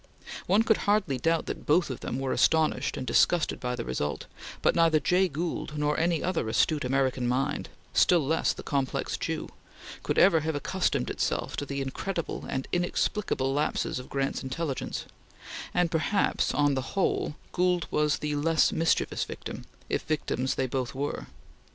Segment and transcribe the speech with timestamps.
[0.47, 4.25] One could hardly doubt that both of them were astonished and disgusted by the result;
[4.63, 9.47] but neither Jay Gould nor any other astute American mind still less the complex Jew
[10.01, 15.05] could ever have accustomed itself to the incredible and inexplicable lapses of Grant's intelligence;
[15.71, 20.95] and perhaps, on the whole, Gould was the less mischievous victim, if victims they both
[20.95, 21.27] were.